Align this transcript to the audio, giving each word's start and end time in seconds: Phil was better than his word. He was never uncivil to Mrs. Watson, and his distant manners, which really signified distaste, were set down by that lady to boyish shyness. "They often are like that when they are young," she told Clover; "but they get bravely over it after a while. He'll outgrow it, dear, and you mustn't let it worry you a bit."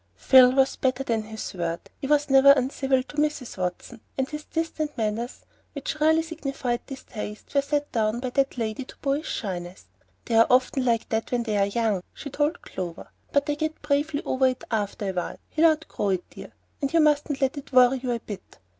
Phil 0.15 0.51
was 0.55 0.77
better 0.77 1.03
than 1.03 1.21
his 1.21 1.53
word. 1.53 1.79
He 1.99 2.07
was 2.07 2.27
never 2.31 2.53
uncivil 2.53 3.03
to 3.03 3.17
Mrs. 3.17 3.55
Watson, 3.59 4.01
and 4.17 4.27
his 4.27 4.45
distant 4.45 4.97
manners, 4.97 5.41
which 5.73 5.99
really 5.99 6.23
signified 6.23 6.83
distaste, 6.87 7.53
were 7.53 7.61
set 7.61 7.91
down 7.91 8.19
by 8.19 8.31
that 8.31 8.57
lady 8.57 8.83
to 8.85 8.95
boyish 9.03 9.27
shyness. 9.31 9.85
"They 10.25 10.37
often 10.39 10.81
are 10.81 10.85
like 10.87 11.07
that 11.09 11.31
when 11.31 11.43
they 11.43 11.55
are 11.57 11.67
young," 11.67 12.01
she 12.15 12.31
told 12.31 12.63
Clover; 12.63 13.11
"but 13.31 13.45
they 13.45 13.55
get 13.55 13.79
bravely 13.83 14.23
over 14.25 14.47
it 14.47 14.63
after 14.71 15.09
a 15.09 15.13
while. 15.13 15.37
He'll 15.49 15.67
outgrow 15.67 16.09
it, 16.09 16.27
dear, 16.31 16.51
and 16.81 16.91
you 16.91 16.99
mustn't 16.99 17.39
let 17.39 17.55
it 17.59 17.71
worry 17.71 17.99
you 17.99 18.11
a 18.11 18.19
bit." 18.19 18.57